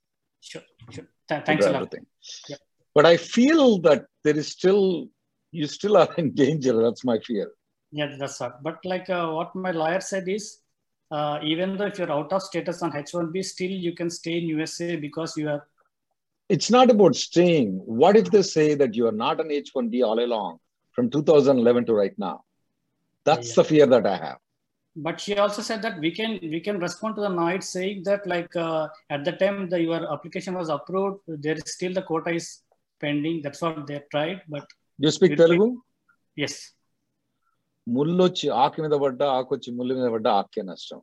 [0.51, 0.63] sure
[0.95, 2.05] sure Th- thanks Withdraw a lot everything.
[2.51, 2.61] Yeah.
[2.97, 4.83] But I feel that there is still
[5.59, 6.75] you still are in danger.
[6.85, 7.47] That's my fear.
[7.99, 8.57] Yeah, that's right.
[8.69, 10.45] But like uh, what my lawyer said is,
[11.17, 14.47] uh, even though if you're out of status on H1B, still you can stay in
[14.59, 15.63] USA because you are
[16.50, 17.70] It's not about staying.
[18.02, 20.52] What if they say that you are not an H1B all along
[20.96, 22.36] from 2011 to right now?
[23.28, 23.58] That's Yeah.
[23.60, 24.40] the fear that I have.
[24.96, 28.22] But she also said that we can we can respond to the NIDE saying that
[28.34, 28.84] like uh,
[29.16, 32.48] at the time the your application was approved, there is still the quota is
[33.02, 33.38] pending.
[33.46, 34.40] That's what they tried.
[34.56, 34.66] But
[35.00, 35.68] You speak It- Telugu?
[36.44, 36.54] yes,
[37.88, 41.00] ముళ్ళు వచ్చి ఆకు మీద పడ్డా ఆకు వచ్చి ముళ్ళు మీద పడ్డా ఆకే నష్టం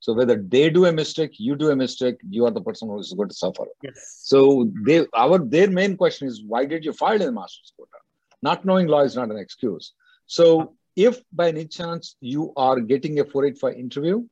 [0.00, 2.98] so whether they do a mistake, you do a mistake, you are the person who
[3.00, 3.64] is going to suffer.
[3.82, 4.20] Yes.
[4.22, 7.98] So they, our their main question is why did you file in master's quota?
[8.40, 9.92] Not knowing law is not an excuse.
[10.26, 14.24] So if by any chance you are getting a 485 interview,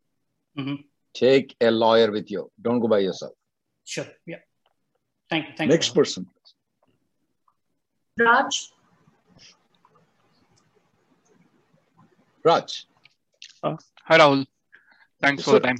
[0.56, 0.74] mm-hmm.
[1.14, 2.50] take a lawyer with you.
[2.60, 3.32] Don't go by yourself.
[3.84, 4.06] Sure.
[4.24, 4.38] Yeah.
[5.30, 5.54] Thank you.
[5.56, 5.94] Thank Next you.
[5.94, 6.26] person.
[8.18, 8.70] Raj.
[12.44, 12.86] Raj.
[13.62, 14.46] Uh, hi Rahul.
[15.26, 15.78] Thanks Yes, for the time.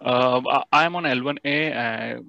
[0.00, 2.20] Uh, I- I'm on L1A, uh,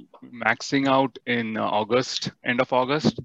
[0.46, 3.20] maxing out in uh, August, end of August.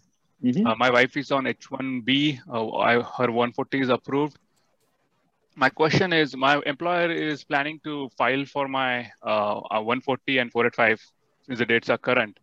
[0.66, 2.40] Uh, my wife is on H1B.
[2.50, 4.38] Uh, I, her 140 is approved.
[5.56, 10.50] My question is, my employer is planning to file for my uh, uh, 140 and
[10.50, 11.00] 485
[11.46, 12.38] since the dates are current.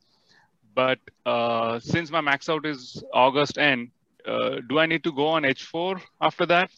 [0.76, 3.90] But uh, since my max out is August end,
[4.26, 6.70] uh, do I need to go on H4 after that?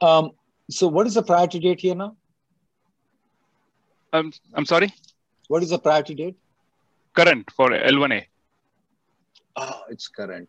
[0.00, 0.32] Um,
[0.70, 2.16] so what is the priority date here now?
[4.12, 4.92] I'm, I'm sorry,
[5.48, 6.36] What is the priority date?
[7.14, 8.24] current for L1A.
[9.56, 10.48] Ah, it's current.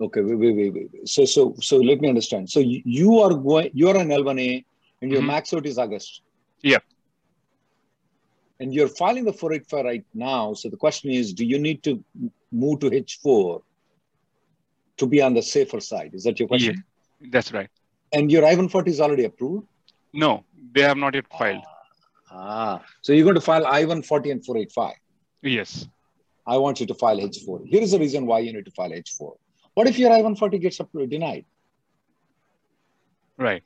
[0.00, 1.08] Okay, wait, wait, wait, wait.
[1.08, 2.50] So, so, so let me understand.
[2.50, 4.64] So you, are going, you are on L1A
[5.02, 5.26] and your Mhm.
[5.26, 6.22] max out is August.
[6.62, 6.78] Yeah.
[8.60, 10.52] And you're filing the 485 right now.
[10.52, 12.04] So the question is, do you need to
[12.52, 13.62] move to H4
[14.98, 16.10] to be on the safer side?
[16.14, 16.84] Is that your question?
[17.20, 17.70] Yeah, That's right.
[18.12, 19.66] And your I-140 is already approved?
[20.12, 21.62] No, they have not yet filed.
[22.30, 24.94] Ah, so you're going to file I-140 and 485.
[25.42, 25.88] Yes.
[26.46, 27.66] I want you to file H4.
[27.66, 29.32] Here is the reason why you need to file H4.
[29.74, 31.44] What if your I-140 gets approved, denied?
[33.36, 33.62] Right.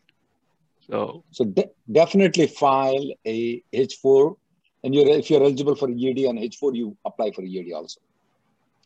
[0.90, 4.37] So So de- definitely file a H4,
[4.85, 8.00] and you're if you're eligible for EAD on H4, you apply for EAD also.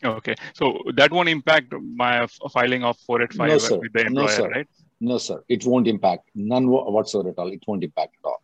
[0.03, 0.35] okay.
[0.53, 4.49] So that won't impact my filing of 485 No, with the No, employer, sir.
[4.49, 4.67] right?
[4.99, 7.51] No, sir, it won't impact none whatsoever at all.
[7.51, 8.41] It won't impact at all.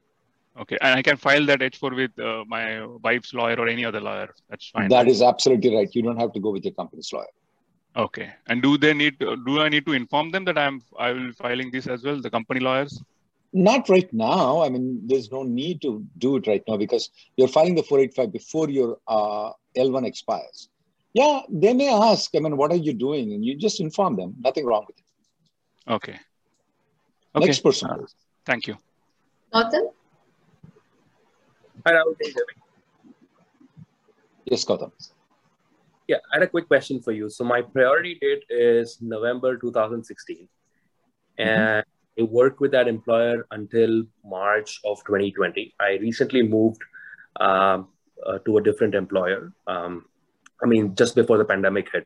[0.60, 0.78] Okay.
[0.82, 4.30] And I can file that H4 with uh, my wife's lawyer or any other lawyer.
[4.50, 4.90] That's fine.
[4.90, 5.90] That is absolutely right.
[5.94, 7.26] You don't have to go with your company's lawyer.
[7.96, 8.30] Okay.
[8.48, 9.20] And do they need?
[9.20, 12.22] Do I need to inform them that I'm I will be filing this as well?
[12.22, 13.02] The company lawyers.
[13.52, 14.64] Not right now.
[14.64, 18.34] I mean, there's no need to do it right now because you're filing the 485
[18.34, 20.70] before your uh, L1 expires.
[21.14, 23.34] Yeah, they may ask, I mean, what are you doing?
[23.34, 24.34] And you just inform them.
[24.40, 25.92] Nothing wrong with it.
[25.92, 26.20] Okay.
[27.36, 27.48] Okay.
[27.48, 28.06] Next person, Uh,
[28.46, 28.78] thank you.
[29.54, 29.90] Norton,
[31.86, 32.18] Hi, Rahul.
[32.18, 33.14] Can you hear me?
[34.46, 34.92] Yes, Gautam.
[36.08, 37.30] Yeah, I had a quick question for you.
[37.30, 40.48] So my priority date is November 2016,
[41.38, 41.84] and
[42.20, 45.74] I worked with that employer until March of 2020.
[45.80, 46.82] I recently moved
[47.40, 47.88] um,
[48.26, 49.52] uh, to a different employer.
[49.66, 50.06] Um,
[50.64, 52.06] I mean, just before the pandemic hit.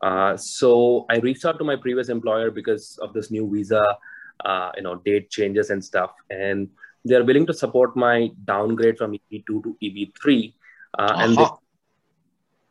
[0.00, 3.96] Uh, so I reached out to my previous employer because of this new visa,
[4.44, 6.68] uh, you know, date changes and stuff, and
[7.04, 10.54] they're willing to support my downgrade from EB2 to EB3.
[10.98, 11.46] Uh, and they,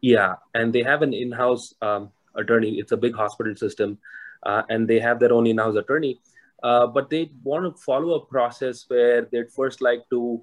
[0.01, 2.79] yeah, and they have an in-house um, attorney.
[2.79, 3.99] It's a big hospital system,
[4.43, 6.19] uh, and they have their own in-house attorney.
[6.63, 10.41] Uh, but they want to follow a process where they'd first like to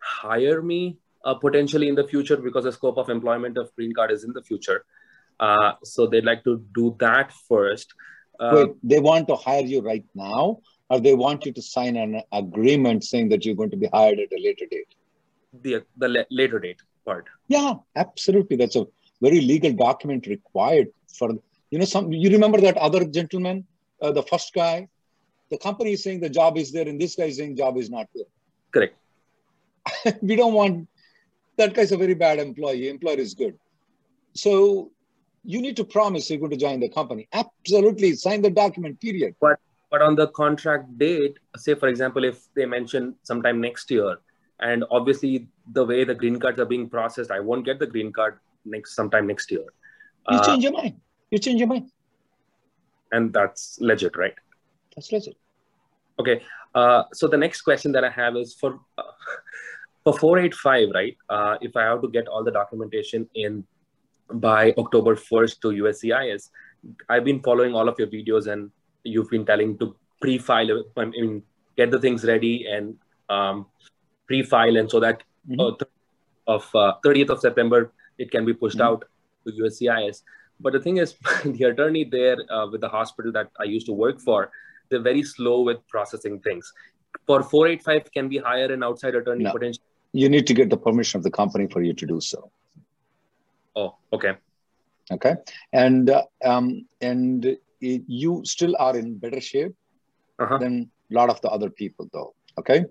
[0.00, 4.10] hire me uh, potentially in the future because the scope of employment of green card
[4.10, 4.84] is in the future.
[5.40, 7.92] Uh, so they'd like to do that first.
[8.40, 11.96] Uh, Wait, they want to hire you right now, or they want you to sign
[11.96, 14.94] an agreement saying that you're going to be hired at a later date?
[15.62, 17.26] the the la- later date part.
[17.48, 18.56] Yeah, absolutely.
[18.56, 18.86] That's a
[19.20, 21.30] very legal document required for,
[21.70, 23.66] you know, some, you remember that other gentleman,
[24.00, 24.88] uh, the first guy?
[25.50, 27.90] The company is saying the job is there, and this guy is saying job is
[27.90, 28.26] not there.
[28.72, 28.96] Correct.
[30.22, 30.88] we don't want
[31.56, 32.88] that guy's a very bad employee.
[32.88, 33.58] Employer is good.
[34.34, 34.92] So
[35.44, 37.28] you need to promise you're going to join the company.
[37.32, 38.14] Absolutely.
[38.14, 39.34] Sign the document, period.
[39.40, 39.58] But
[39.90, 44.18] but on the contract date, say for example, if they mention sometime next year,
[44.60, 48.12] and obviously the way the green cards are being processed, I won't get the green
[48.12, 49.64] card next sometime next year.
[50.30, 51.00] You Uh, change your mind.
[51.30, 51.90] You change your mind.
[53.12, 54.34] and that's legit, right?
[54.94, 55.36] That's legit.
[56.20, 56.42] Okay.
[56.74, 59.02] Uh, so the next question that I have is for uh,
[60.04, 61.16] for 485, right?
[61.28, 63.64] Uh, if I have to get all the documentation in
[64.34, 66.50] by October 1st to USCIS,
[67.08, 68.70] I've been following all of your videos and
[69.04, 71.42] you've been telling to pre-file, I mean,
[71.76, 72.96] get the things ready and
[73.28, 73.66] um,
[74.26, 75.22] pre-file, and so that
[75.58, 75.90] uh, th-
[76.46, 79.04] of uh, 30th of September it can be pushed out
[79.46, 80.22] to USCIS.
[80.60, 81.14] but the thing is,
[81.44, 84.50] the attorney there uh, with the hospital that I used to work for,
[84.90, 86.70] they're very slow with processing things.
[87.26, 89.52] For 485 can be hire an outside attorney No.
[89.52, 89.84] potentially.
[90.12, 92.50] You need to get the permission of the company for you to do so.
[93.76, 94.34] Oh, okay.
[95.12, 95.34] Okay,
[95.72, 97.44] and uh, um, and
[97.80, 99.74] it, you still are in better shape
[100.42, 100.58] Uh-huh.
[100.58, 100.74] than
[101.10, 102.34] a lot of the other people, though.
[102.60, 102.84] Okay,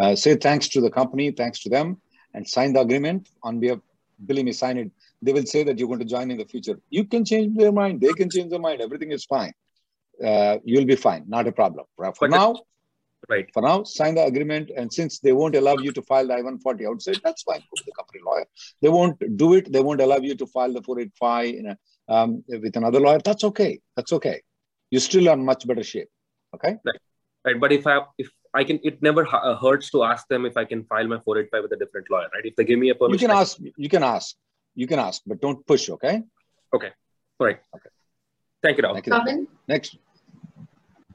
[0.00, 2.00] uh, say thanks to the company, thanks to them,
[2.34, 3.80] and sign the agreement on behalf.
[4.28, 4.90] Believe me, sign it.
[5.22, 6.76] They will say that you're going to join in the future.
[6.90, 8.00] You can change their mind.
[8.00, 8.80] They can change their mind.
[8.80, 9.52] Everything is fine.
[10.30, 11.22] Uh, you'll be fine.
[11.26, 11.86] Not a problem.
[11.96, 12.48] For But- now,
[13.28, 13.48] Right.
[13.54, 14.70] for now, sign the agreement.
[14.76, 17.60] And since they won't allow you to file the I-140 outside, that's fine.
[17.60, 18.46] Go to the company lawyer.
[18.82, 19.72] They won't do it.
[19.72, 23.18] They won't allow you to file the 485 in a, um, with another lawyer.
[23.24, 23.80] That's okay.
[23.96, 24.42] That's okay.
[24.90, 26.08] You're still in much better shape.
[26.54, 26.76] Okay.
[26.84, 27.00] Right.
[27.44, 27.60] Right.
[27.60, 30.56] But if I if I can, it never hu- uh, hurts to ask them if
[30.56, 32.44] I can file my 485 with a different lawyer, right?
[32.44, 33.58] If they give me a permission, You can I- ask.
[33.76, 34.36] You can ask.
[34.74, 35.90] You can ask, but don't push.
[35.90, 36.22] Okay.
[36.74, 36.90] Okay.
[37.40, 37.58] All right.
[37.76, 37.90] Okay.
[38.62, 38.94] Thank you, Rahul.
[39.04, 39.48] Thank you.
[39.68, 39.98] Next.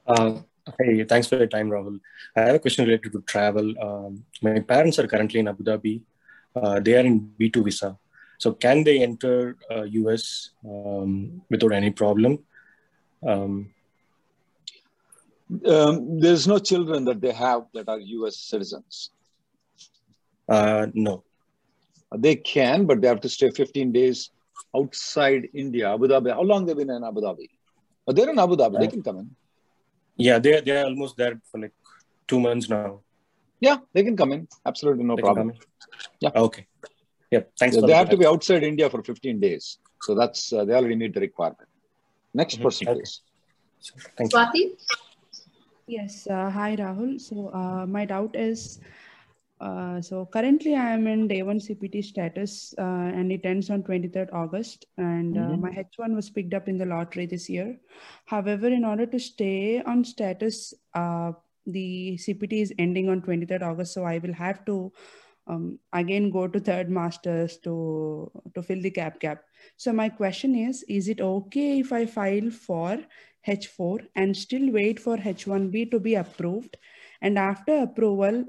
[0.06, 0.40] Uh,
[0.78, 2.00] hey, thanks for your time, Rahul.
[2.36, 3.74] I have a question related to travel.
[3.80, 6.02] Um, my parents are currently in Abu Dhabi.
[6.54, 7.98] Uh, they are in B2 visa.
[8.38, 12.38] So can they enter uh, US um, without any problem?
[13.26, 13.54] Um,
[15.66, 18.36] Um, there's no children that they have that are U.S.
[18.36, 19.10] citizens.
[20.48, 21.24] uh, no.
[22.16, 24.30] They can, but they have to stay 15 days
[24.76, 26.30] outside India, Abu Dhabi.
[26.32, 27.48] How long they've been in Abu Dhabi?
[28.06, 28.78] Oh, they're in Abu Dhabi.
[28.78, 29.30] They can come in.
[30.28, 31.72] Yeah, they they are almost there for like
[32.28, 33.00] two months now.
[33.60, 34.48] Yeah, they can come in.
[34.64, 35.48] Absolutely no They can problem.
[35.50, 35.60] come
[36.20, 36.30] Yeah.
[36.34, 36.66] Okay.
[37.30, 37.42] Yeah.
[37.58, 37.74] Thanks.
[37.74, 39.78] Yeah, for they the have to be outside India for 15 days.
[40.02, 41.68] So that's uh, they already meet the requirement.
[42.34, 42.62] Next Mhm.
[42.62, 43.00] person, Okay.
[43.00, 43.20] please.
[44.16, 44.38] Thank you.
[44.38, 44.62] Swati?
[45.86, 46.26] Yes.
[46.26, 47.20] Uh, hi, Rahul.
[47.20, 48.80] So uh, my doubt is,
[49.60, 52.82] uh, so currently I am in day one CPT status, uh,
[53.18, 55.60] and it ends on 23rd August, and uh, Mhm.
[55.64, 57.78] my H1 was picked up in the lottery this year.
[58.26, 61.32] However, in order to stay on status, uh,
[61.66, 64.92] the CPT is ending on 23rd August, so I will have to
[65.46, 69.42] um, again go to third masters to to fill the cap gap.
[69.76, 72.98] So my question is, is it okay if I file for
[73.46, 76.76] H4 and still wait for H1B to be approved?
[77.22, 78.44] And after approval,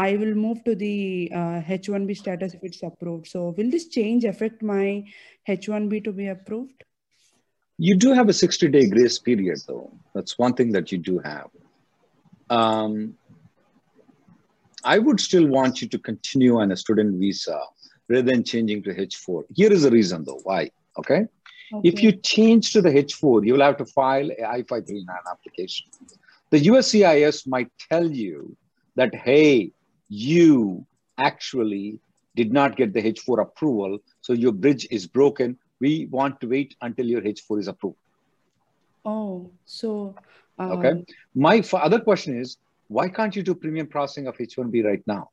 [0.00, 3.26] I will move to the uh, H1B status if it's approved.
[3.26, 5.04] So will this change affect my
[5.46, 6.84] H1B to be approved?
[7.76, 9.90] You do have a 60 day grace period, though.
[10.14, 11.48] That's one thing that you do have.
[12.48, 13.14] Um,
[14.84, 17.60] I would still want you to continue on a student visa
[18.08, 19.44] rather than changing to H4.
[19.54, 20.40] Here is the reason, though.
[20.44, 20.70] Why?
[20.98, 21.26] Okay.
[21.84, 25.86] If you change to the H4, you will have to file a I-539 application.
[26.48, 28.56] The USCIS might tell you
[28.96, 29.72] that, hey,
[30.10, 30.84] you
[31.16, 31.98] actually
[32.36, 35.56] did not get the H4 approval, so your bridge is broken.
[35.80, 37.96] We want to wait until your H4 is approved.
[39.04, 40.14] Oh, so
[40.58, 41.04] um, Okay.
[41.34, 45.30] My other question is, why can't you do premium processing of H1B right now?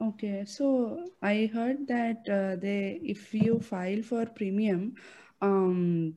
[0.00, 4.94] Okay, so I heard that uh, they, if you file for premium,
[5.40, 6.14] um,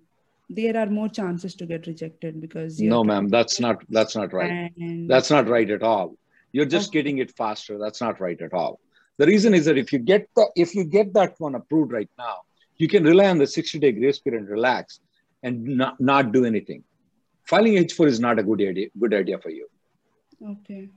[0.50, 4.72] there are more chances to get rejected because No, ma'am, that's not that's not right.
[4.78, 6.16] And That's not right at all.
[6.56, 7.78] You're just getting it faster.
[7.78, 8.80] That's not right at all.
[9.18, 12.12] The reason is that if you get the if you get that one approved right
[12.18, 12.36] now,
[12.78, 15.02] you can rely on the 60 day grace period and relax
[15.44, 16.84] and not, not do anything.
[17.44, 19.68] Filing H4 is not a good idea, good idea for you.
[20.54, 20.88] okay.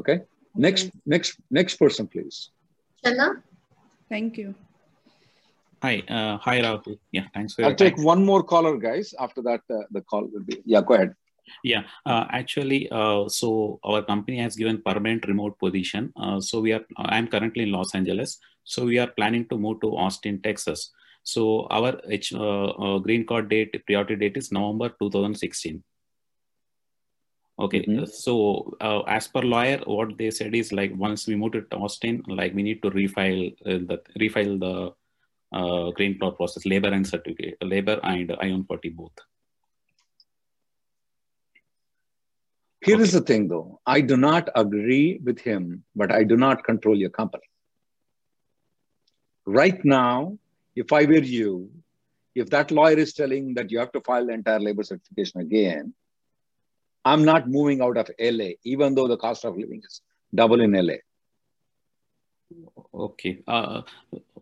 [0.00, 0.20] Okay.
[0.54, 2.50] Next, next, next person, please.
[3.02, 3.42] Channa?
[4.10, 4.54] Thank you.
[5.82, 6.98] Hi, uh, hi Rahul.
[7.12, 8.04] Yeah, thanks for I'll your take time.
[8.04, 9.14] one more caller, guys.
[9.18, 10.60] After that, uh, the call will be.
[10.64, 11.14] Yeah, go ahead.
[11.62, 16.12] Yeah, uh, actually, uh, so our company has given permanent remote position.
[16.16, 18.38] Uh, so we are, I'm currently in Los Angeles.
[18.64, 20.92] So we are planning to move to Austin, Texas.
[21.22, 25.82] So our H, uh, uh, green card date, priority date is November 2016.
[27.60, 31.64] Okay, so uh, as per lawyer, what they said is like once we move to
[31.72, 34.92] Austin, like we need to refile uh, the refile the
[35.58, 39.12] uh, green card process, labor and certificate, labor and I-140 both.
[42.80, 43.80] Here is the thing, though.
[43.86, 47.44] I do not agree with him, but I do not control your company.
[49.46, 50.38] Right now,
[50.76, 51.70] if I were you,
[52.34, 55.92] if that lawyer is telling that you have to file the entire labor certification again,
[57.04, 60.02] I'm not moving out of LA, even though the cost of living is
[60.34, 60.98] double in LA.
[62.94, 63.42] Okay.
[63.46, 63.82] Uh,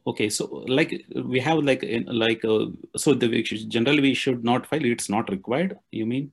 [0.07, 0.28] okay.
[0.28, 2.66] So, like, we have like, in, like, uh,
[2.97, 4.84] so the we should- generally we should not file.
[4.84, 5.78] It's not required.
[5.91, 6.32] You mean?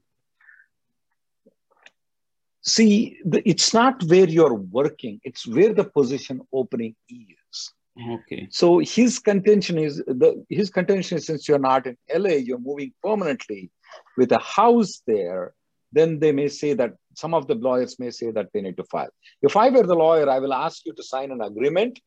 [2.64, 7.74] See, the, it's not where you're working, it's where the position opening is.
[8.11, 8.47] Okay.
[8.49, 12.93] So his contention is the his contention is since you're not in LA, you're moving
[13.03, 13.70] permanently
[14.18, 15.53] with a house there.
[15.91, 18.84] Then they may say that some of the lawyers may say that they need to
[18.86, 19.11] file.
[19.43, 21.99] If I were the lawyer, I will ask you to sign an agreement,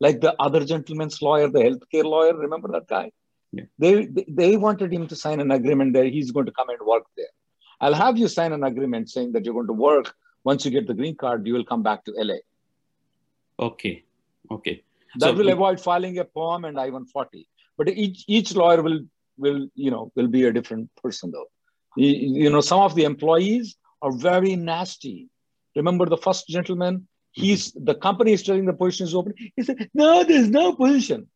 [0.00, 2.36] like the other gentleman's lawyer, the healthcare lawyer.
[2.36, 3.12] Remember that guy?
[3.52, 3.64] Yeah.
[3.78, 7.04] They they wanted him to sign an agreement that he's going to come and work
[7.16, 7.34] there.
[7.80, 10.14] I'll have you sign an agreement saying that you're going to work.
[10.44, 12.36] Once you get the green card, you will come back to LA.
[13.58, 14.04] Okay.
[14.50, 14.82] Okay.
[15.16, 17.46] That So will if- avoid filing a PERM and I-140.
[17.76, 19.00] But each each lawyer will
[19.38, 21.46] will you know will be a different person though.
[21.96, 22.08] You,
[22.44, 25.28] you know some of the employees are very nasty.
[25.74, 27.06] Remember the first gentleman?
[27.32, 29.34] He's the company is telling the position is open.
[29.56, 31.28] He said, "No, there's no position."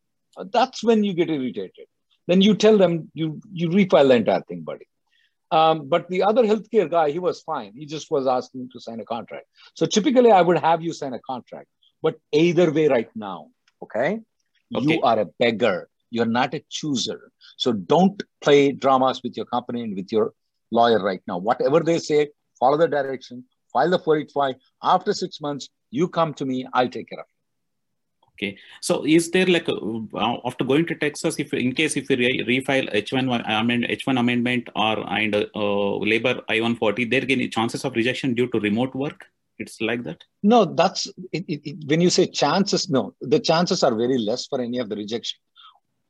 [0.57, 1.87] That's when you get irritated.
[2.27, 4.87] Then you tell them you you refile the entire thing, buddy.
[5.55, 7.71] Um, but the other healthcare guy, he was fine.
[7.75, 9.45] He just was asking to sign a contract.
[9.73, 11.67] So typically, I would have you sign a contract.
[12.01, 13.47] But either way, right now,
[13.81, 14.19] okay,
[14.69, 15.89] you are a beggar.
[16.11, 17.31] You're not a chooser.
[17.57, 20.33] So don't play dramas with your company and with your
[20.71, 21.37] lawyer right now.
[21.37, 22.29] Whatever they say,
[22.59, 23.45] follow the direction.
[23.71, 24.55] File the 485.
[24.83, 26.67] After six months, you come to me.
[26.73, 27.34] I'll take care of it.
[28.37, 28.57] Okay.
[28.81, 32.43] So is there like uh, after going to Texas, if in case if we re-
[32.45, 37.95] refile H1 wa- amend H1 amendment or and uh, labor I-140, there any chances of
[37.95, 39.25] rejection due to remote work?
[39.57, 40.21] It's like that.
[40.43, 42.89] No, that's it, it, it- when you say chances.
[42.89, 45.39] No, the chances are very less for any of the rejection.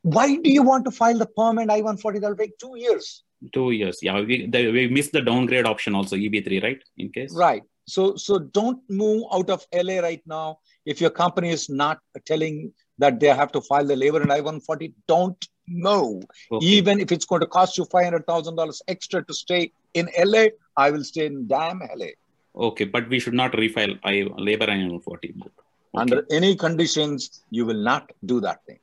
[0.02, 2.22] Why do you want to file the perm and I-140?
[2.22, 3.24] That'll take two years.
[3.54, 4.00] Two years.
[4.02, 6.82] Yeah, we the, we missed the downgrade option also EB3, right?
[6.98, 7.34] In case.
[7.36, 7.62] Right.
[7.86, 10.60] So so don't move out of LA right now.
[10.86, 14.94] If your company is not telling that they have to file the labor and I-140,
[15.08, 16.24] don't move.
[16.52, 16.66] Okay.
[16.66, 20.10] Even if it's going to cost you five hundred thousand dollars extra to stay in
[20.18, 20.46] LA,
[20.78, 22.08] I will stay in damn LA.
[22.56, 25.50] Okay, but we should not refile I labor and I-140.
[25.94, 28.80] Under any conditions, you will not do that thing.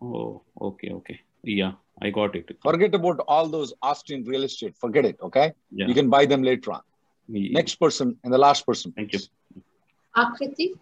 [0.00, 1.20] Oh, okay, okay.
[1.44, 2.56] Yeah, I got it.
[2.62, 4.76] Forget about all those Austin real estate.
[4.76, 5.18] Forget it.
[5.22, 5.52] Okay.
[5.70, 5.86] Yeah.
[5.86, 6.82] You can buy them later on.
[7.32, 7.52] Yeah.
[7.52, 8.92] Next person and the last person.
[8.92, 9.20] Thank you.
[10.16, 10.72] Akriti.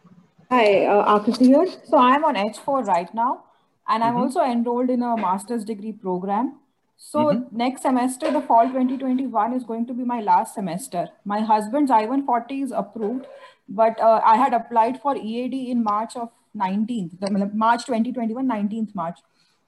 [0.51, 1.67] Hi, uh, Akriti here.
[1.85, 3.45] So I'm on H4 right now,
[3.89, 4.23] and I'm Mhm.
[4.23, 6.49] also enrolled in a master's degree program.
[6.97, 7.53] So Mhm.
[7.61, 11.05] next semester, the fall 2021 is going to be my last semester.
[11.35, 13.31] My husband's I-140 is approved,
[13.69, 16.29] but uh, I had applied for EAD in March of
[16.65, 17.31] 19th,
[17.65, 19.19] March 2021, 19th March,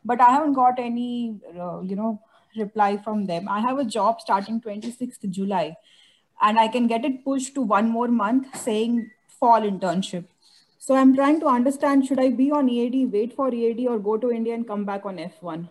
[0.05, 2.13] but I haven't got any, uh, you know,
[2.57, 3.49] reply from them.
[3.49, 5.77] I have a job starting 26th July,
[6.43, 10.25] and I can get it pushed to one more month saying fall internship.
[10.79, 14.17] So I'm trying to understand, should I be on EAD, wait for EAD or go
[14.17, 15.69] to India and come back on F1?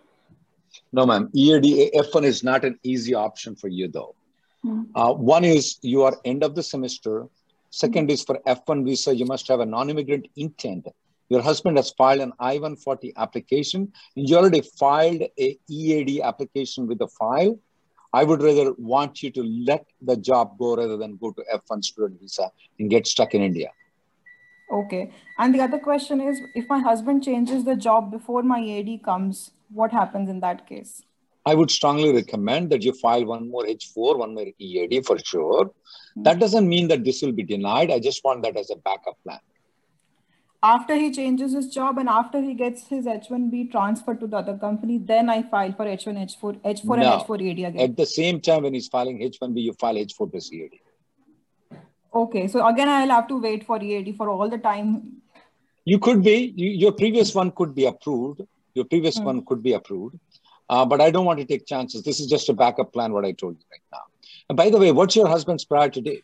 [0.92, 1.28] No, ma'am.
[1.34, 4.14] EAD F1 is not an easy option for you, though.
[4.62, 4.84] Hmm.
[4.94, 7.26] Uh, one is you are end of the semester.
[7.68, 10.86] Second is for F1 visa, you must have a non-immigrant intent.
[11.28, 16.98] Your husband has filed an I-140 application, and you already filed a EAD application with
[16.98, 17.58] the file.
[18.12, 21.84] I would rather want you to let the job go rather than go to F1
[21.84, 23.70] student visa and get stuck in India.
[24.70, 25.12] Okay.
[25.38, 29.50] And the other question is, if my husband changes the job before my EAD comes,
[29.70, 31.02] what happens in that case?
[31.44, 35.70] I would strongly recommend that you file one more H4, one more EAD for sure.
[36.14, 36.22] Hmm.
[36.22, 37.90] That doesn't mean that this will be denied.
[37.90, 39.40] I just want that as a backup plan.
[40.64, 44.56] After he changes his job and after he gets his H1B transferred to the other
[44.56, 46.94] company, then I file for H1, H4, H4 No.
[46.94, 47.80] and H4 EAD again.
[47.80, 50.78] At the same time, when he's filing H1B, you file H4 plus EAD.
[52.14, 52.46] Okay.
[52.46, 55.16] So again, I'll have to wait for EAD for all the time.
[55.84, 58.42] You could be, you, your previous one could be approved.
[58.74, 59.24] Your previous Hmm.
[59.24, 60.16] one could be approved.
[60.70, 62.04] Uh, but I don't want to take chances.
[62.04, 64.04] This is just a backup plan, what I told you right now.
[64.48, 66.22] And by the way, what's your husband's priority date?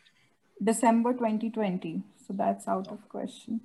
[0.63, 2.01] December 2020.
[2.25, 3.59] So that's out of question.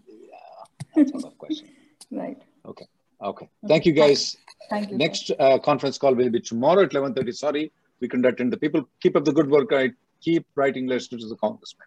[0.96, 1.68] That's of question.
[2.10, 2.40] Right.
[2.66, 2.86] Okay.
[3.22, 3.48] Okay.
[3.66, 4.36] Thank you, guys.
[4.68, 4.98] Thank you.
[4.98, 7.34] Next uh, conference call will be tomorrow at 11.30.
[7.34, 8.52] Sorry, we attend.
[8.52, 9.72] The people keep up the good work.
[9.72, 9.90] I
[10.20, 11.86] keep writing letters to the congressman.